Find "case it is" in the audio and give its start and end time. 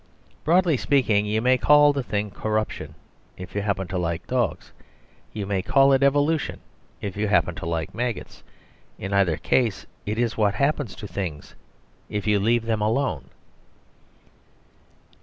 9.37-10.35